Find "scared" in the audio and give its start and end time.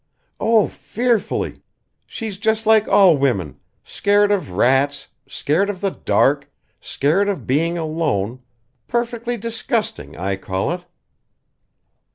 3.83-4.31, 5.27-5.69, 6.79-7.29